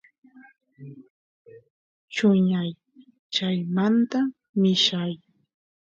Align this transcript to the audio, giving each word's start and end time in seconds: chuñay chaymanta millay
chuñay 2.13 2.71
chaymanta 3.33 4.19
millay 4.61 5.13